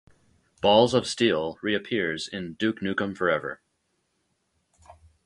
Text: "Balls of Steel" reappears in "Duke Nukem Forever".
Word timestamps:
"Balls 0.63 0.95
of 0.95 1.05
Steel" 1.05 1.59
reappears 1.61 2.27
in 2.27 2.55
"Duke 2.55 2.79
Nukem 2.81 3.15
Forever". 3.15 3.61